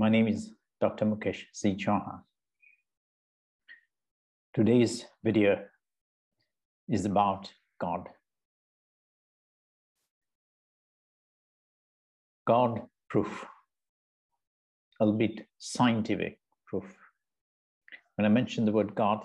My 0.00 0.08
name 0.08 0.28
is 0.28 0.52
Dr. 0.80 1.06
Mukesh 1.06 1.42
C. 1.52 1.74
Chauhan. 1.74 2.20
Today's 4.54 5.04
video 5.24 5.58
is 6.88 7.04
about 7.04 7.50
God. 7.80 8.08
God 12.46 12.82
proof, 13.10 13.44
albeit 15.00 15.48
scientific 15.58 16.38
proof. 16.68 16.86
When 18.14 18.24
I 18.24 18.28
mention 18.28 18.66
the 18.66 18.70
word 18.78 18.94
God, 18.94 19.24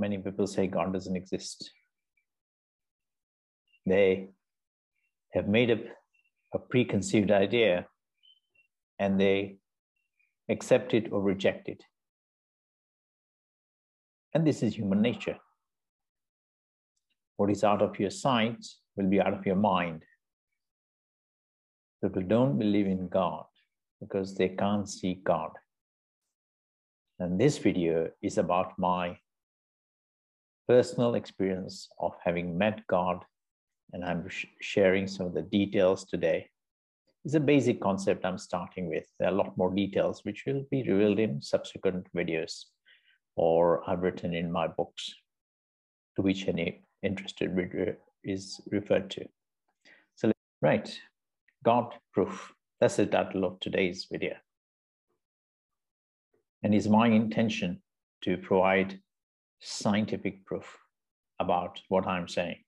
many 0.00 0.18
people 0.18 0.48
say 0.48 0.66
God 0.66 0.92
doesn't 0.92 1.14
exist. 1.14 1.70
They 3.86 4.30
have 5.32 5.46
made 5.46 5.70
up 5.70 5.84
a 6.52 6.58
preconceived 6.58 7.30
idea 7.30 7.86
and 8.98 9.20
they 9.20 9.56
accept 10.48 10.94
it 10.94 11.12
or 11.12 11.20
reject 11.20 11.68
it. 11.68 11.82
And 14.34 14.46
this 14.46 14.62
is 14.62 14.76
human 14.76 15.00
nature. 15.00 15.38
What 17.36 17.50
is 17.50 17.64
out 17.64 17.82
of 17.82 17.98
your 17.98 18.10
sight 18.10 18.64
will 18.96 19.08
be 19.08 19.20
out 19.20 19.34
of 19.34 19.46
your 19.46 19.56
mind. 19.56 20.02
People 22.02 22.22
don't 22.22 22.58
believe 22.58 22.86
in 22.86 23.08
God 23.08 23.44
because 24.00 24.34
they 24.34 24.48
can't 24.48 24.88
see 24.88 25.20
God. 25.24 25.50
And 27.18 27.40
this 27.40 27.58
video 27.58 28.10
is 28.22 28.38
about 28.38 28.78
my 28.78 29.16
personal 30.68 31.14
experience 31.14 31.88
of 31.98 32.12
having 32.24 32.58
met 32.58 32.86
God, 32.88 33.24
and 33.92 34.04
I'm 34.04 34.28
sh- 34.28 34.46
sharing 34.60 35.06
some 35.06 35.26
of 35.26 35.34
the 35.34 35.42
details 35.42 36.04
today 36.04 36.48
is 37.24 37.34
a 37.34 37.40
basic 37.40 37.80
concept 37.80 38.24
I'm 38.24 38.38
starting 38.38 38.88
with. 38.88 39.06
There 39.18 39.28
are 39.28 39.32
a 39.32 39.36
lot 39.36 39.56
more 39.56 39.74
details 39.74 40.24
which 40.24 40.44
will 40.46 40.64
be 40.70 40.82
revealed 40.82 41.18
in 41.18 41.40
subsequent 41.40 42.06
videos 42.14 42.64
or 43.36 43.88
I've 43.88 44.02
written 44.02 44.34
in 44.34 44.52
my 44.52 44.68
books 44.68 45.12
to 46.16 46.22
which 46.22 46.46
any 46.46 46.82
interested 47.02 47.54
reader 47.56 47.98
is 48.22 48.60
referred 48.70 49.10
to. 49.10 49.26
So, 50.16 50.32
right, 50.62 51.00
God 51.64 51.94
proof. 52.12 52.52
That's 52.80 52.96
the 52.96 53.06
title 53.06 53.44
of 53.44 53.58
today's 53.60 54.06
video. 54.10 54.34
And 56.62 56.74
it's 56.74 56.86
my 56.86 57.08
intention 57.08 57.82
to 58.22 58.36
provide 58.36 59.00
scientific 59.60 60.44
proof 60.44 60.78
about 61.40 61.80
what 61.88 62.06
I'm 62.06 62.28
saying. 62.28 62.58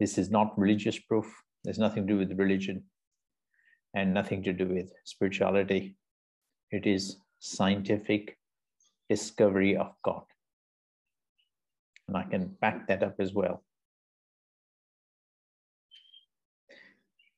This 0.00 0.18
is 0.18 0.30
not 0.30 0.58
religious 0.58 0.98
proof. 0.98 1.32
There's 1.64 1.78
nothing 1.78 2.06
to 2.06 2.12
do 2.12 2.18
with 2.18 2.38
religion 2.38 2.84
and 3.94 4.14
nothing 4.14 4.42
to 4.44 4.52
do 4.52 4.66
with 4.66 4.92
spirituality. 5.04 5.96
It 6.70 6.86
is 6.86 7.16
scientific 7.38 8.38
discovery 9.08 9.76
of 9.76 9.92
God. 10.04 10.22
And 12.08 12.16
I 12.16 12.22
can 12.24 12.56
back 12.60 12.86
that 12.88 13.02
up 13.02 13.16
as 13.18 13.32
well. 13.32 13.62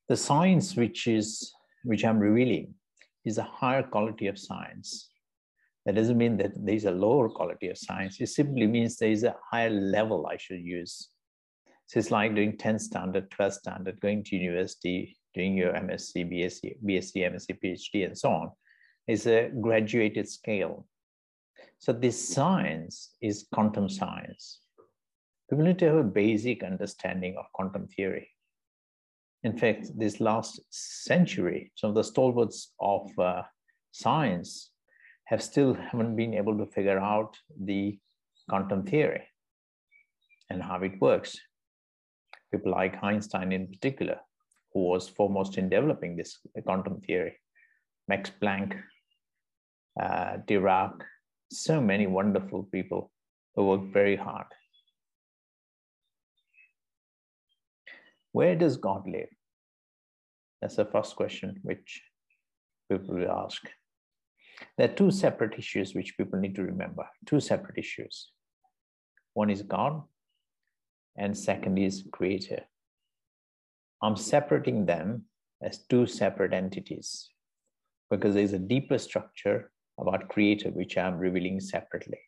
The 0.08 0.16
science 0.16 0.76
which 0.76 1.06
is 1.06 1.52
which 1.82 2.04
I'm 2.04 2.18
revealing 2.18 2.74
is 3.24 3.38
a 3.38 3.42
higher 3.42 3.82
quality 3.82 4.26
of 4.26 4.38
science. 4.38 5.10
That 5.86 5.96
doesn't 5.96 6.16
mean 6.16 6.36
that 6.38 6.52
there's 6.56 6.84
a 6.84 6.90
lower 6.90 7.28
quality 7.28 7.68
of 7.68 7.78
science. 7.78 8.20
It 8.20 8.28
simply 8.28 8.66
means 8.66 8.96
there 8.96 9.10
is 9.10 9.24
a 9.24 9.36
higher 9.50 9.70
level 9.70 10.26
I 10.26 10.36
should 10.36 10.60
use. 10.60 11.10
So 11.86 11.98
it's 11.98 12.10
like 12.10 12.34
doing 12.34 12.56
10 12.56 12.78
standard, 12.78 13.30
12 13.30 13.54
standard, 13.54 14.00
going 14.00 14.24
to 14.24 14.36
university, 14.36 15.16
doing 15.34 15.56
your 15.56 15.72
MSc, 15.72 16.14
BSc, 16.32 16.76
BSc, 16.84 17.16
MSc, 17.16 17.58
PhD, 17.62 18.06
and 18.06 18.16
so 18.16 18.30
on, 18.30 18.50
is 19.06 19.26
a 19.26 19.50
graduated 19.60 20.28
scale. 20.28 20.86
So 21.78 21.92
this 21.92 22.28
science 22.28 23.16
is 23.20 23.46
quantum 23.52 23.88
science. 23.88 24.60
People 25.50 25.64
need 25.64 25.78
to 25.80 25.86
have 25.86 25.96
a 25.96 26.04
basic 26.04 26.62
understanding 26.62 27.36
of 27.38 27.44
quantum 27.52 27.86
theory. 27.88 28.28
In 29.42 29.58
fact, 29.58 29.90
this 29.98 30.20
last 30.20 30.60
century, 30.70 31.70
some 31.74 31.90
of 31.90 31.96
the 31.96 32.04
stalwarts 32.04 32.72
of 32.80 33.10
uh, 33.18 33.42
science 33.92 34.70
have 35.26 35.42
still 35.42 35.74
haven't 35.74 36.16
been 36.16 36.34
able 36.34 36.56
to 36.56 36.66
figure 36.66 36.98
out 36.98 37.36
the 37.62 37.98
quantum 38.48 38.84
theory 38.84 39.22
and 40.48 40.62
how 40.62 40.80
it 40.82 41.00
works. 41.00 41.36
People 42.50 42.72
like 42.72 43.02
Einstein 43.02 43.52
in 43.52 43.66
particular 43.66 44.18
who 44.74 44.80
was 44.80 45.08
foremost 45.08 45.56
in 45.56 45.68
developing 45.68 46.16
this 46.16 46.38
quantum 46.64 47.00
theory. 47.00 47.38
Max 48.08 48.30
Planck, 48.42 48.78
uh, 50.00 50.36
Dirac, 50.46 51.00
so 51.50 51.80
many 51.80 52.06
wonderful 52.06 52.64
people 52.64 53.10
who 53.54 53.66
worked 53.66 53.92
very 53.92 54.16
hard. 54.16 54.46
Where 58.32 58.56
does 58.56 58.76
God 58.76 59.08
live? 59.08 59.28
That's 60.60 60.76
the 60.76 60.84
first 60.84 61.14
question 61.14 61.60
which 61.62 62.02
people 62.90 63.14
will 63.14 63.30
ask. 63.30 63.62
There 64.76 64.90
are 64.90 64.94
two 64.94 65.10
separate 65.12 65.56
issues 65.58 65.94
which 65.94 66.16
people 66.16 66.40
need 66.40 66.56
to 66.56 66.62
remember. 66.62 67.06
Two 67.26 67.38
separate 67.38 67.78
issues. 67.78 68.30
One 69.34 69.50
is 69.50 69.62
God, 69.62 70.02
and 71.16 71.36
second 71.36 71.78
is 71.78 72.04
Creator. 72.12 72.64
I'm 74.04 74.16
separating 74.16 74.84
them 74.84 75.22
as 75.62 75.78
two 75.88 76.06
separate 76.06 76.52
entities 76.52 77.30
because 78.10 78.34
there's 78.34 78.52
a 78.52 78.58
deeper 78.58 78.98
structure 78.98 79.70
about 79.98 80.28
creator 80.28 80.68
which 80.68 80.98
I'm 80.98 81.16
revealing 81.16 81.58
separately. 81.58 82.18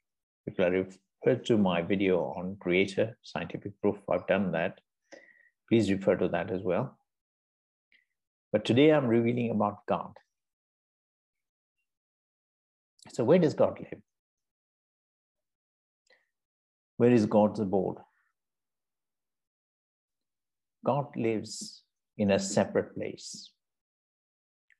If 0.46 0.58
I 0.58 0.68
refer 0.68 1.42
to 1.44 1.58
my 1.58 1.82
video 1.82 2.32
on 2.34 2.56
creator, 2.60 3.18
scientific 3.22 3.78
proof, 3.82 3.98
I've 4.10 4.26
done 4.26 4.52
that. 4.52 4.80
Please 5.68 5.90
refer 5.90 6.16
to 6.16 6.28
that 6.28 6.50
as 6.50 6.62
well. 6.62 6.96
But 8.52 8.64
today 8.64 8.90
I'm 8.90 9.06
revealing 9.06 9.50
about 9.50 9.84
God. 9.86 10.14
So 13.12 13.22
where 13.22 13.38
does 13.38 13.52
God 13.52 13.78
live? 13.80 14.00
Where 16.96 17.12
is 17.12 17.26
God's 17.26 17.60
abode? 17.60 17.98
God 20.86 21.08
lives 21.16 21.82
in 22.16 22.30
a 22.30 22.38
separate 22.38 22.94
place. 22.94 23.50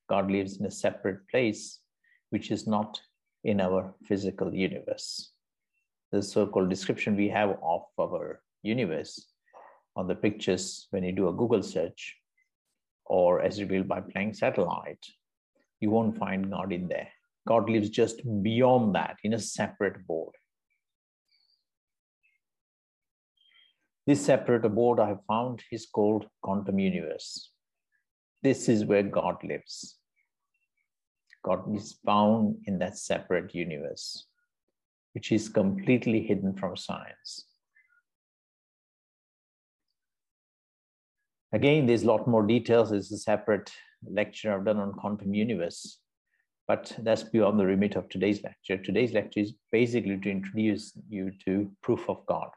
God 0.09 0.31
lives 0.31 0.61
in 0.61 0.67
a 0.67 0.71
separate 0.71 1.29
place, 1.29 1.81
which 2.31 2.53
is 2.53 2.69
not 2.69 3.01
in 3.43 3.61
our 3.61 3.93
physical 4.05 4.55
universe. 4.55 5.33
The 6.13 6.23
so 6.23 6.47
called 6.47 6.71
description 6.71 7.17
we 7.17 7.29
have 7.31 7.59
of 7.65 7.83
our 7.99 8.41
universe 8.63 9.27
on 9.97 10.07
the 10.07 10.15
pictures 10.15 10.87
when 10.91 11.03
you 11.03 11.11
do 11.11 11.29
a 11.29 11.33
Google 11.33 11.65
search 11.65 12.15
or 13.07 13.43
as 13.43 13.61
revealed 13.61 13.89
by 13.89 14.01
Planck 14.01 14.37
satellite, 14.37 15.05
you 15.81 15.91
won't 15.91 16.19
find 16.19 16.53
God 16.53 16.73
in 16.73 16.87
there. 16.87 17.09
God 17.49 17.69
lives 17.69 17.91
just 17.91 18.23
beyond 18.45 18.95
that 18.95 19.17
in 19.25 19.35
a 19.35 19.41
separate 19.41 20.07
board. 20.07 20.35
This 24.07 24.25
separate 24.25 24.65
abode 24.65 25.01
I 25.01 25.09
have 25.09 25.25
found 25.27 25.65
is 25.73 25.87
called 25.87 26.27
quantum 26.41 26.79
universe. 26.79 27.51
This 28.43 28.69
is 28.69 28.85
where 28.85 29.03
God 29.03 29.43
lives. 29.43 29.99
God 31.45 31.75
is 31.75 31.99
found 32.05 32.57
in 32.67 32.79
that 32.79 32.97
separate 32.99 33.53
universe, 33.53 34.27
which 35.15 35.33
is 35.33 35.49
completely 35.49 36.23
hidden 36.23 36.55
from 36.55 36.77
science. 36.77 37.47
Again, 41.53 41.87
there's 41.87 42.05
a 42.05 42.07
lot 42.07 42.29
more 42.29 42.47
details. 42.47 42.91
This 42.91 43.07
is 43.07 43.13
a 43.13 43.23
separate 43.23 43.73
lecture 44.09 44.53
I've 44.53 44.65
done 44.65 44.79
on 44.79 44.93
quantum 44.93 45.35
universe, 45.35 45.99
but 46.69 46.95
that's 46.99 47.25
beyond 47.25 47.59
the 47.59 47.67
remit 47.67 47.97
of 47.97 48.09
today's 48.09 48.45
lecture. 48.45 48.77
Today's 48.77 49.13
lecture 49.13 49.41
is 49.41 49.55
basically 49.73 50.19
to 50.19 50.31
introduce 50.31 50.93
you 51.09 51.33
to 51.45 51.71
proof 51.83 52.09
of 52.09 52.25
God. 52.27 52.51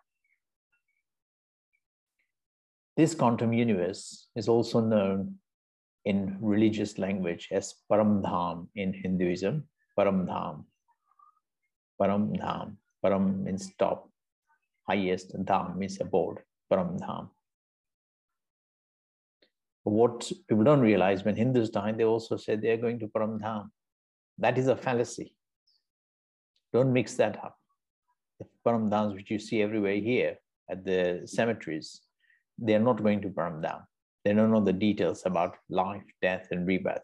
This 2.99 3.15
quantum 3.15 3.53
universe 3.53 4.27
is 4.35 4.49
also 4.49 4.81
known 4.81 5.35
in 6.03 6.35
religious 6.41 6.97
language 6.97 7.47
as 7.49 7.75
Paramdham 7.89 8.67
in 8.75 8.91
Hinduism. 8.91 9.63
Paramdham. 9.97 10.65
Paramdham. 11.97 12.75
Param 13.01 13.43
means 13.45 13.71
top, 13.79 14.09
highest, 14.85 15.33
dham 15.45 15.77
means 15.77 16.01
abode. 16.01 16.39
Paramdham. 16.69 17.29
What 19.85 20.29
people 20.49 20.65
don't 20.65 20.81
realize 20.81 21.23
when 21.23 21.37
Hindus 21.37 21.69
die, 21.69 21.93
they 21.93 22.03
also 22.03 22.35
say 22.35 22.57
they 22.57 22.71
are 22.71 22.83
going 22.85 22.99
to 22.99 23.07
Paramdham. 23.07 23.69
That 24.37 24.57
is 24.57 24.67
a 24.67 24.75
fallacy. 24.75 25.37
Don't 26.73 26.91
mix 26.91 27.13
that 27.13 27.41
up. 27.41 27.55
The 28.39 28.47
Paramdhams 28.67 29.15
which 29.15 29.31
you 29.31 29.39
see 29.39 29.61
everywhere 29.61 29.95
here 29.95 30.35
at 30.69 30.83
the 30.83 31.21
cemeteries, 31.25 32.01
they're 32.61 32.79
not 32.79 33.03
going 33.03 33.21
to 33.21 33.29
burn 33.29 33.61
down. 33.61 33.81
They 34.25 34.33
don't 34.33 34.51
know 34.51 34.63
the 34.63 34.73
details 34.73 35.23
about 35.25 35.55
life, 35.69 36.03
death, 36.21 36.47
and 36.51 36.67
rebirth. 36.67 37.01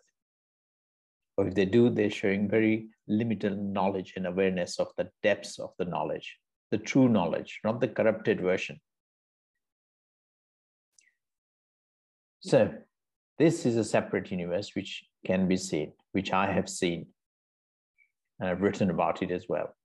Or 1.37 1.47
if 1.47 1.55
they 1.55 1.65
do, 1.65 1.89
they're 1.89 2.09
showing 2.09 2.49
very 2.49 2.87
limited 3.07 3.57
knowledge 3.57 4.13
and 4.15 4.25
awareness 4.25 4.79
of 4.79 4.87
the 4.97 5.09
depths 5.23 5.59
of 5.59 5.71
the 5.77 5.85
knowledge, 5.85 6.37
the 6.71 6.77
true 6.77 7.09
knowledge, 7.09 7.59
not 7.63 7.79
the 7.81 7.87
corrupted 7.87 8.41
version. 8.41 8.79
So, 12.39 12.73
this 13.37 13.65
is 13.65 13.75
a 13.75 13.83
separate 13.83 14.31
universe 14.31 14.75
which 14.75 15.03
can 15.25 15.47
be 15.47 15.57
seen, 15.57 15.93
which 16.13 16.31
I 16.31 16.51
have 16.51 16.69
seen, 16.69 17.07
and 18.39 18.49
I've 18.49 18.61
written 18.61 18.89
about 18.89 19.21
it 19.21 19.31
as 19.31 19.45
well. 19.49 19.75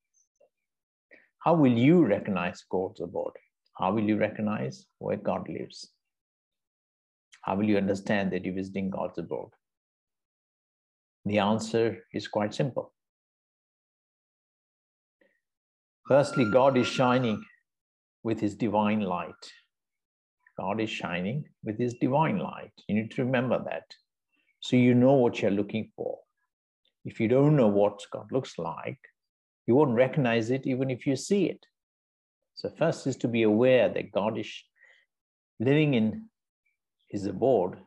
How 1.39 1.55
will 1.55 1.73
you 1.73 2.05
recognize 2.05 2.65
God's 2.71 3.01
abode? 3.01 3.33
How 3.81 3.93
will 3.93 4.03
you 4.03 4.19
recognize 4.19 4.85
where 4.99 5.17
God 5.17 5.49
lives? 5.49 5.91
How 7.41 7.57
will 7.57 7.65
you 7.65 7.79
understand 7.79 8.31
that 8.31 8.45
you're 8.45 8.55
visiting 8.55 8.91
God's 8.91 9.19
abode? 9.19 9.53
The 11.25 11.39
answer 11.39 12.05
is 12.13 12.29
quite 12.29 12.55
simple. 12.55 12.93
Firstly, 16.07 16.45
God 16.51 16.77
is 16.77 16.87
shining 16.87 17.43
with 18.23 18.39
his 18.39 18.55
divine 18.55 19.01
light. 19.01 19.53
God 20.59 20.79
is 20.81 20.91
shining 20.91 21.45
with 21.65 21.79
his 21.79 21.95
divine 21.95 22.39
light. 22.39 22.73
You 22.87 22.97
need 22.97 23.11
to 23.13 23.25
remember 23.25 23.63
that. 23.65 23.85
So 24.61 24.77
you 24.77 24.95
know 24.95 25.15
what 25.15 25.41
you're 25.41 25.51
looking 25.51 25.91
for. 25.97 26.19
If 27.07 27.19
you 27.19 27.29
don't 27.29 27.57
know 27.57 27.69
what 27.69 28.05
God 28.13 28.27
looks 28.31 28.59
like, 28.59 28.99
you 29.67 29.75
won't 29.75 29.95
recognize 29.95 30.51
it 30.51 30.67
even 30.67 30.91
if 30.91 31.07
you 31.07 31.17
see 31.17 31.47
it. 31.47 31.65
So, 32.61 32.69
first 32.69 33.07
is 33.07 33.17
to 33.17 33.29
be 33.29 33.45
aware 33.45 33.89
that 33.89 34.13
God 34.13 34.37
is 34.37 34.53
living 35.61 35.95
in 35.95 36.27
his 37.09 37.25
abode, 37.25 37.79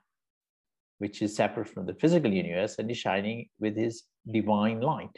which 0.98 1.22
is 1.22 1.36
separate 1.36 1.68
from 1.68 1.86
the 1.86 1.94
physical 1.94 2.34
universe, 2.34 2.80
and 2.80 2.90
is 2.90 2.98
shining 2.98 3.50
with 3.60 3.78
his 3.78 4.02
divine 4.31 4.81
light. 4.81 5.16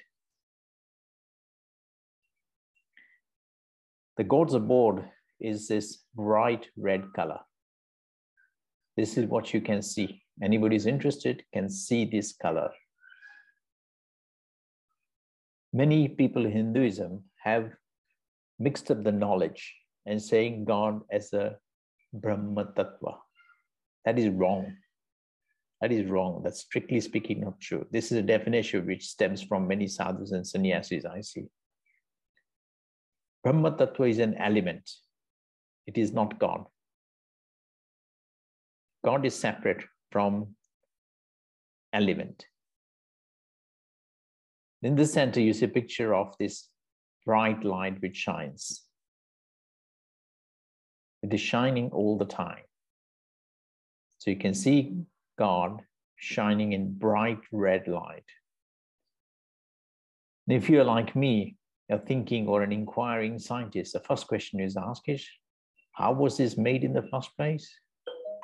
The 4.17 4.25
God's 4.25 4.55
abode 4.55 5.05
is 5.39 5.69
this 5.69 5.99
bright 6.13 6.67
red 6.75 7.05
color. 7.15 7.39
This 8.97 9.17
is 9.17 9.25
what 9.25 9.53
you 9.53 9.61
can 9.61 9.81
see. 9.81 10.21
Anybody 10.43 10.75
who's 10.75 10.85
interested 10.85 11.45
can 11.53 11.69
see 11.69 12.03
this 12.03 12.35
color. 12.35 12.71
Many 15.71 16.09
people 16.09 16.45
in 16.45 16.51
Hinduism 16.51 17.23
have 17.41 17.71
mixed 18.59 18.91
up 18.91 19.03
the 19.03 19.11
knowledge 19.11 19.75
and 20.05 20.21
saying 20.21 20.65
God 20.65 21.01
as 21.11 21.33
a 21.33 21.57
Brahma 22.13 22.65
Tattva. 22.75 23.17
That 24.05 24.19
is 24.19 24.29
wrong. 24.29 24.75
That 25.81 25.91
is 25.91 26.09
wrong. 26.09 26.41
That's 26.43 26.61
strictly 26.61 26.99
speaking 27.01 27.41
not 27.41 27.59
true. 27.59 27.85
This 27.91 28.11
is 28.11 28.17
a 28.17 28.21
definition 28.21 28.85
which 28.85 29.07
stems 29.07 29.41
from 29.41 29.67
many 29.67 29.87
sadhus 29.87 30.31
and 30.31 30.47
sannyasis 30.47 31.05
I 31.05 31.21
see. 31.21 31.45
Brahma 33.43 33.71
Tattva 33.71 34.09
is 34.09 34.19
an 34.19 34.35
element. 34.35 34.89
It 35.85 35.97
is 35.97 36.11
not 36.11 36.39
God. 36.39 36.65
God 39.03 39.25
is 39.25 39.35
separate 39.35 39.83
from 40.11 40.55
element. 41.93 42.45
In 44.81 44.95
the 44.95 45.05
center, 45.05 45.39
you 45.39 45.53
see 45.53 45.65
a 45.65 45.69
picture 45.69 46.15
of 46.15 46.35
this 46.39 46.69
bright 47.25 47.63
light 47.63 48.01
which 48.01 48.15
shines. 48.15 48.83
It 51.23 51.33
is 51.33 51.41
shining 51.41 51.89
all 51.91 52.17
the 52.17 52.25
time. 52.25 52.63
So 54.19 54.29
you 54.31 54.37
can 54.37 54.53
see 54.53 54.93
God 55.37 55.81
shining 56.17 56.73
in 56.73 56.93
bright 56.93 57.41
red 57.51 57.87
light. 57.87 58.23
And 60.47 60.55
if 60.55 60.69
you're 60.69 60.83
like 60.83 61.15
me, 61.15 61.57
a 61.89 61.97
thinking 61.99 62.47
or 62.47 62.63
an 62.63 62.71
inquiring 62.71 63.39
scientist, 63.39 63.93
the 63.93 63.99
first 63.99 64.27
question 64.27 64.59
is 64.59 64.77
asked 64.77 65.07
is, 65.07 65.27
how 65.93 66.13
was 66.13 66.37
this 66.37 66.57
made 66.57 66.83
in 66.83 66.93
the 66.93 67.07
first 67.11 67.35
place? 67.35 67.69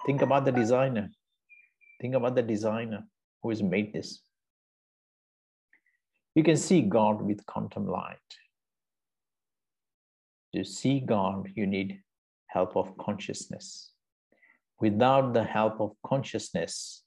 Think 0.05 0.21
about 0.21 0.45
the 0.45 0.51
designer. 0.51 1.09
Think 2.01 2.15
about 2.15 2.35
the 2.35 2.41
designer 2.41 3.03
who 3.41 3.49
has 3.49 3.61
made 3.61 3.93
this. 3.93 4.21
You 6.33 6.43
can 6.43 6.57
see 6.57 6.81
God 6.81 7.21
with 7.21 7.45
quantum 7.45 7.87
light. 7.87 8.17
To 10.55 10.63
see 10.63 10.99
God, 10.99 11.49
you 11.55 11.65
need 11.65 12.01
help 12.47 12.75
of 12.75 12.97
consciousness. 12.97 13.91
Without 14.79 15.33
the 15.33 15.43
help 15.43 15.79
of 15.79 15.91
consciousness, 16.05 17.03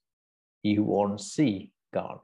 you 0.63 0.83
won't 0.83 1.21
see 1.21 1.73
God. 1.93 2.21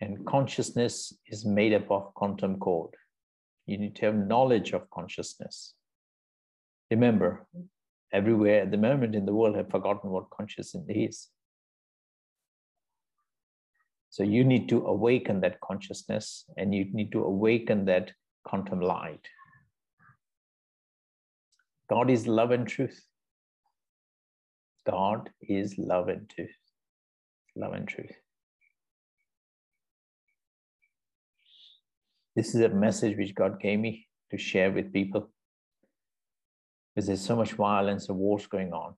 And 0.00 0.24
consciousness 0.26 1.12
is 1.26 1.44
made 1.44 1.74
up 1.74 1.90
of 1.90 2.14
quantum 2.14 2.58
code. 2.58 2.94
You 3.66 3.78
need 3.78 3.96
to 3.96 4.06
have 4.06 4.14
knowledge 4.14 4.72
of 4.72 4.88
consciousness. 4.90 5.74
Remember, 6.90 7.46
everywhere 8.12 8.62
at 8.62 8.70
the 8.70 8.78
moment 8.78 9.14
in 9.14 9.26
the 9.26 9.34
world 9.34 9.56
have 9.56 9.70
forgotten 9.70 10.10
what 10.10 10.30
consciousness 10.30 10.84
is. 10.88 11.28
So 14.10 14.22
you 14.22 14.44
need 14.44 14.68
to 14.70 14.86
awaken 14.86 15.40
that 15.40 15.60
consciousness 15.60 16.44
and 16.56 16.74
you 16.74 16.86
need 16.92 17.12
to 17.12 17.22
awaken 17.22 17.84
that 17.86 18.12
quantum 18.46 18.80
light. 18.80 19.26
God 21.90 22.10
is 22.10 22.26
love 22.28 22.52
and 22.52 22.66
truth. 22.66 23.02
God 24.88 25.30
is 25.42 25.74
love 25.78 26.08
and 26.08 26.28
truth. 26.30 26.56
Love 27.56 27.72
and 27.72 27.88
truth. 27.88 28.12
This 32.36 32.54
is 32.54 32.60
a 32.60 32.68
message 32.68 33.16
which 33.16 33.34
God 33.34 33.60
gave 33.60 33.80
me 33.80 34.06
to 34.30 34.38
share 34.38 34.70
with 34.70 34.92
people. 34.92 35.28
Because 36.94 37.08
there's 37.08 37.20
so 37.20 37.34
much 37.34 37.52
violence 37.52 38.08
and 38.08 38.18
wars 38.18 38.46
going 38.46 38.72
on. 38.72 38.94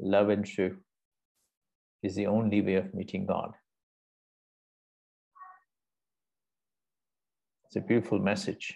Love 0.00 0.28
and 0.28 0.44
truth 0.44 0.78
is 2.02 2.14
the 2.14 2.26
only 2.26 2.60
way 2.60 2.74
of 2.74 2.92
meeting 2.92 3.24
God. 3.24 3.52
It's 7.72 7.82
a 7.82 7.88
beautiful 7.88 8.18
message. 8.18 8.74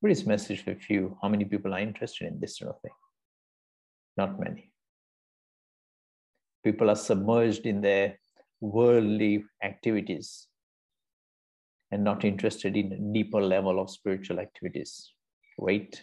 What 0.00 0.10
is 0.10 0.26
message 0.26 0.64
for 0.64 0.74
few? 0.74 1.16
How 1.22 1.28
many 1.28 1.44
people 1.44 1.72
are 1.74 1.78
interested 1.78 2.26
in 2.26 2.40
this 2.40 2.58
sort 2.58 2.70
of 2.70 2.80
thing? 2.80 2.90
Not 4.16 4.40
many. 4.40 4.72
People 6.64 6.90
are 6.90 6.96
submerged 6.96 7.64
in 7.64 7.80
their 7.80 8.18
worldly 8.60 9.44
activities 9.62 10.48
and 11.92 12.02
not 12.02 12.24
interested 12.24 12.76
in 12.76 13.12
deeper 13.12 13.40
level 13.40 13.78
of 13.78 13.90
spiritual 13.90 14.40
activities. 14.40 15.12
Wait 15.56 16.02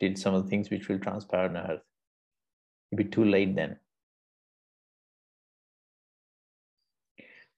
till 0.00 0.16
some 0.16 0.32
of 0.32 0.44
the 0.44 0.48
things 0.48 0.70
which 0.70 0.88
will 0.88 0.98
transpire 0.98 1.50
on 1.50 1.56
earth. 1.58 1.82
It'll 2.90 3.04
be 3.04 3.10
too 3.10 3.26
late 3.26 3.54
then. 3.54 3.76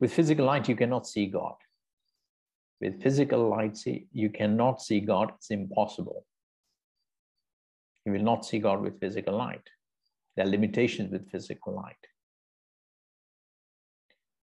With 0.00 0.12
physical 0.12 0.46
light, 0.46 0.68
you 0.68 0.74
cannot 0.74 1.06
see 1.06 1.26
God. 1.26 1.54
With 2.84 3.02
physical 3.02 3.48
light, 3.48 3.78
see, 3.78 4.08
you 4.12 4.28
cannot 4.28 4.82
see 4.82 5.00
God. 5.00 5.32
It's 5.36 5.50
impossible. 5.50 6.26
You 8.04 8.12
will 8.12 8.22
not 8.22 8.44
see 8.44 8.58
God 8.58 8.82
with 8.82 9.00
physical 9.00 9.34
light. 9.38 9.66
There 10.36 10.44
are 10.44 10.50
limitations 10.50 11.10
with 11.10 11.30
physical 11.30 11.74
light. 11.74 11.96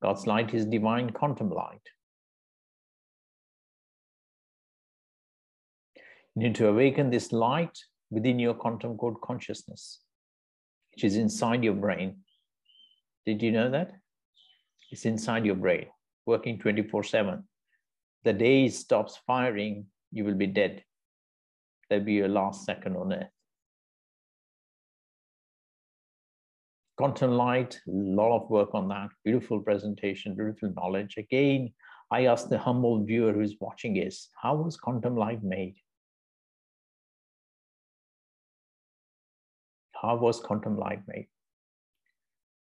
God's 0.03 0.27
light 0.27 0.55
is 0.55 0.65
divine 0.65 1.11
quantum 1.11 1.51
light. 1.51 1.87
You 6.35 6.45
need 6.45 6.55
to 6.55 6.69
awaken 6.69 7.11
this 7.11 7.33
light 7.33 7.79
within 8.11 8.39
your 8.39 8.55
quantum 8.55 8.97
code 8.97 9.21
consciousness, 9.23 10.01
which 10.95 11.05
is 11.05 11.17
inside 11.17 11.63
your 11.63 11.75
brain. 11.75 12.21
Did 13.27 13.43
you 13.43 13.53
know 13.53 13.71
that? 13.71 13.93
It's 14.91 15.05
inside 15.05 15.45
your 15.45 15.57
brain, 15.57 15.89
working 16.25 16.59
24 16.59 17.05
7 17.05 17.45
the 18.25 18.33
day 18.33 18.67
it 18.67 18.75
stops 18.75 19.19
firing, 19.27 19.87
you 20.11 20.25
will 20.25 20.35
be 20.35 20.47
dead. 20.47 20.85
That'll 21.89 22.05
be 22.05 22.15
your 22.15 22.29
last 22.29 22.65
second 22.65 22.97
on 22.97 23.13
earth. 23.13 23.29
Quantum 26.97 27.33
light, 27.33 27.81
a 27.89 27.91
lot 27.91 28.37
of 28.37 28.51
work 28.51 28.75
on 28.75 28.89
that. 28.89 29.09
Beautiful 29.25 29.61
presentation, 29.61 30.37
beautiful 30.37 30.73
knowledge. 30.77 31.17
Again, 31.17 31.73
I 32.11 32.27
ask 32.27 32.49
the 32.49 32.59
humble 32.59 33.03
viewer 33.05 33.33
who's 33.33 33.57
watching 33.59 33.97
is, 33.97 34.29
how 34.41 34.55
was 34.57 34.77
quantum 34.77 35.17
light 35.17 35.43
made? 35.43 35.77
How 40.01 40.17
was 40.17 40.39
quantum 40.39 40.77
light 40.79 41.01
made? 41.09 41.29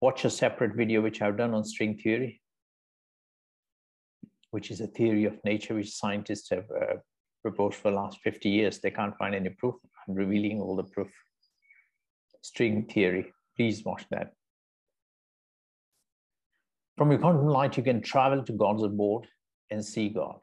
Watch 0.02 0.26
a 0.26 0.30
separate 0.30 0.76
video 0.76 1.02
which 1.02 1.22
I've 1.22 1.38
done 1.38 1.54
on 1.54 1.64
string 1.64 1.98
theory 1.98 2.42
which 4.52 4.72
is 4.72 4.82
a 4.82 4.88
theory 4.88 5.26
of 5.26 5.44
nature 5.44 5.76
which 5.76 5.94
scientists 5.94 6.50
have 6.50 6.66
uh, 6.72 6.96
proposed 7.42 7.76
for 7.76 7.92
the 7.92 7.98
last 7.98 8.20
50 8.24 8.50
years. 8.50 8.80
They 8.80 8.92
can't 8.92 9.18
find 9.18 9.36
any 9.36 9.50
proof. 9.50 9.76
I'm 10.08 10.16
revealing 10.16 10.62
all 10.62 10.76
the 10.76 10.84
proof. 10.84 11.12
String 12.42 12.86
theory, 12.86 13.34
please 13.56 13.84
watch 13.84 14.06
that. 14.12 14.34
From 16.98 17.12
your 17.12 17.20
quantum 17.20 17.48
light, 17.48 17.78
you 17.78 17.84
can 17.84 18.02
travel 18.02 18.44
to 18.44 18.54
God's 18.54 18.84
abode 18.84 19.28
and 19.70 19.86
see 19.86 20.10
God. 20.10 20.40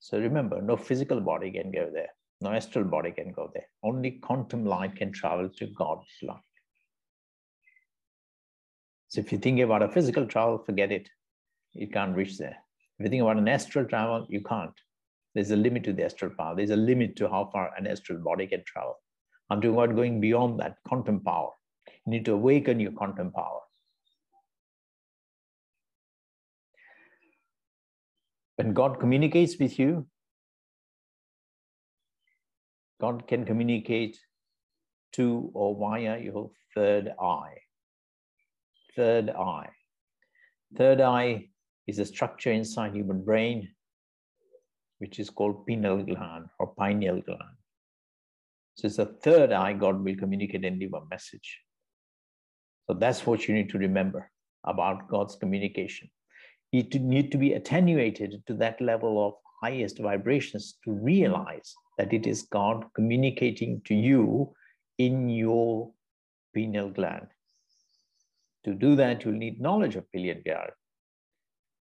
So 0.00 0.18
remember, 0.18 0.60
no 0.62 0.76
physical 0.76 1.20
body 1.20 1.50
can 1.50 1.70
go 1.70 1.90
there, 1.92 2.08
no 2.40 2.50
astral 2.50 2.84
body 2.84 3.12
can 3.12 3.32
go 3.32 3.50
there. 3.52 3.66
Only 3.82 4.12
quantum 4.12 4.64
light 4.64 4.96
can 4.96 5.12
travel 5.12 5.48
to 5.58 5.66
God's 5.66 6.08
light. 6.22 6.40
So 9.08 9.20
if 9.20 9.32
you 9.32 9.38
think 9.38 9.60
about 9.60 9.82
a 9.82 9.88
physical 9.88 10.26
travel, 10.26 10.58
forget 10.58 10.92
it. 10.92 11.08
It 11.74 11.92
can't 11.92 12.16
reach 12.16 12.38
there. 12.38 12.56
If 12.98 13.04
you 13.04 13.10
think 13.10 13.22
about 13.22 13.36
an 13.36 13.48
astral 13.48 13.84
travel, 13.84 14.26
you 14.28 14.40
can't. 14.42 14.72
There's 15.34 15.52
a 15.52 15.56
limit 15.56 15.84
to 15.84 15.92
the 15.92 16.04
astral 16.04 16.32
power. 16.36 16.56
There's 16.56 16.70
a 16.70 16.76
limit 16.76 17.14
to 17.16 17.28
how 17.28 17.48
far 17.52 17.70
an 17.78 17.86
astral 17.86 18.18
body 18.18 18.46
can 18.48 18.64
travel. 18.66 18.96
I'm 19.50 19.60
talking 19.60 19.74
about 19.74 19.94
going 19.94 20.20
beyond 20.20 20.58
that 20.58 20.78
quantum 20.84 21.20
power. 21.20 21.50
You 21.86 22.10
need 22.10 22.24
to 22.24 22.32
awaken 22.32 22.80
your 22.80 22.90
quantum 22.92 23.30
power. 23.30 23.60
When 28.56 28.74
God 28.74 28.98
communicates 28.98 29.56
with 29.60 29.78
you, 29.78 30.08
God 33.00 33.28
can 33.28 33.44
communicate 33.44 34.18
to 35.12 35.52
or 35.54 35.76
via 35.78 36.18
your 36.18 36.50
third 36.74 37.12
eye. 37.22 37.58
Third 38.96 39.30
eye. 39.30 39.70
Third 40.76 41.00
eye 41.00 41.50
is 41.88 41.98
a 41.98 42.04
structure 42.04 42.52
inside 42.52 42.94
human 42.94 43.24
brain, 43.24 43.68
which 44.98 45.18
is 45.18 45.30
called 45.30 45.66
pineal 45.66 46.04
gland 46.04 46.44
or 46.60 46.74
pineal 46.74 47.20
gland. 47.22 47.56
So 48.74 48.86
it's 48.86 48.98
a 48.98 49.06
third 49.06 49.52
eye, 49.52 49.72
God 49.72 50.04
will 50.04 50.14
communicate 50.14 50.64
and 50.64 50.78
leave 50.78 50.92
a 50.92 51.04
message. 51.10 51.60
So 52.86 52.94
that's 52.94 53.26
what 53.26 53.48
you 53.48 53.54
need 53.54 53.70
to 53.70 53.78
remember 53.78 54.30
about 54.64 55.08
God's 55.08 55.34
communication. 55.34 56.10
You 56.72 56.82
need 56.82 57.32
to 57.32 57.38
be 57.38 57.54
attenuated 57.54 58.42
to 58.46 58.54
that 58.54 58.80
level 58.80 59.26
of 59.26 59.34
highest 59.62 59.98
vibrations 59.98 60.76
to 60.84 60.92
realize 60.92 61.74
that 61.96 62.12
it 62.12 62.26
is 62.26 62.42
God 62.42 62.84
communicating 62.94 63.80
to 63.86 63.94
you 63.94 64.52
in 64.98 65.28
your 65.30 65.90
pineal 66.54 66.90
gland. 66.90 67.28
To 68.64 68.74
do 68.74 68.94
that, 68.96 69.24
you'll 69.24 69.34
need 69.34 69.60
knowledge 69.60 69.96
of 69.96 70.10
pineal 70.12 70.40
gland, 70.44 70.70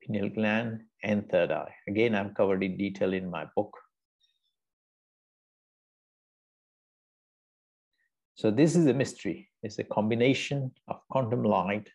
pineal 0.05 0.29
gland, 0.29 0.83
and 1.03 1.29
third 1.31 1.51
eye. 1.51 1.73
Again, 1.89 2.15
I've 2.15 2.35
covered 2.35 2.63
in 2.63 2.77
detail 2.77 3.13
in 3.13 3.31
my 3.31 3.47
book. 3.57 3.77
So 8.35 8.51
this 8.51 8.75
is 8.77 8.87
a 8.87 8.95
mystery. 8.95 9.49
It's 9.63 9.79
a 9.79 9.85
combination 9.85 10.73
of 10.89 11.01
quantum 11.11 11.45
light, 11.45 11.89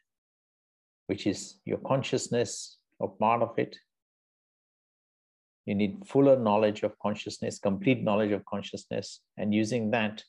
which 1.07 1.27
is 1.27 1.59
your 1.65 1.79
consciousness 1.79 2.77
or 2.99 3.09
part 3.17 3.41
of 3.41 3.57
it, 3.57 3.77
you 5.67 5.75
need 5.75 6.07
fuller 6.07 6.39
knowledge 6.39 6.83
of 6.83 6.97
consciousness, 6.99 7.59
complete 7.59 8.01
knowledge 8.01 8.31
of 8.31 8.45
consciousness, 8.45 9.19
and 9.35 9.53
using 9.53 9.91
that 9.91 10.23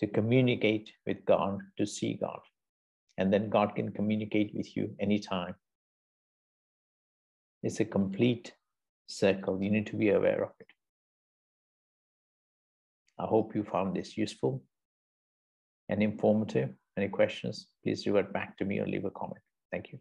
to 0.00 0.08
communicate 0.08 0.90
with 1.06 1.24
God, 1.26 1.60
to 1.78 1.86
see 1.86 2.14
God. 2.14 2.40
And 3.16 3.32
then 3.32 3.50
God 3.50 3.76
can 3.76 3.92
communicate 3.92 4.52
with 4.52 4.76
you 4.76 4.92
anytime. 4.98 5.54
It's 7.62 7.80
a 7.80 7.84
complete 7.84 8.52
circle. 9.06 9.62
You 9.62 9.70
need 9.70 9.86
to 9.88 9.96
be 9.96 10.10
aware 10.10 10.42
of 10.42 10.50
it. 10.60 10.66
I 13.18 13.26
hope 13.26 13.54
you 13.54 13.64
found 13.64 13.94
this 13.94 14.16
useful 14.16 14.62
and 15.88 16.02
informative. 16.02 16.70
Any 16.96 17.08
questions, 17.08 17.68
please 17.82 18.06
revert 18.06 18.32
back 18.32 18.56
to 18.58 18.64
me 18.64 18.78
or 18.78 18.86
leave 18.86 19.04
a 19.04 19.10
comment. 19.10 19.42
Thank 19.70 19.92
you. 19.92 19.98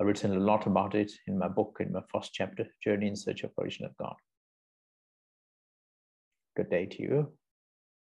I've 0.00 0.06
written 0.06 0.34
a 0.34 0.40
lot 0.40 0.66
about 0.66 0.94
it 0.94 1.12
in 1.26 1.38
my 1.38 1.48
book, 1.48 1.76
in 1.80 1.92
my 1.92 2.02
first 2.12 2.32
chapter, 2.32 2.66
Journey 2.82 3.08
in 3.08 3.16
Search 3.16 3.44
of 3.44 3.52
Origin 3.56 3.86
of 3.86 3.96
God. 3.96 4.14
Good 6.56 6.70
day 6.70 6.86
to 6.86 7.02
you. 7.02 7.32